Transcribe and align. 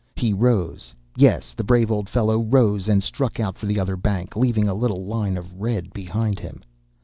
He 0.15 0.33
rose. 0.33 0.95
Yes, 1.15 1.53
the 1.53 1.63
brave 1.63 1.91
old 1.91 2.09
fellow 2.09 2.39
rose 2.39 2.87
and 2.87 3.03
struck 3.03 3.39
out 3.39 3.55
for 3.55 3.67
the 3.67 3.79
other 3.79 3.95
bank, 3.95 4.35
leaving 4.35 4.67
a 4.67 4.73
little 4.73 5.05
line 5.05 5.37
of 5.37 5.61
red 5.61 5.93
behind 5.93 6.39
him. 6.39 6.63